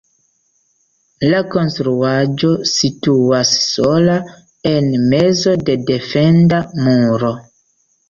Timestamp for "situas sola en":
2.71-4.91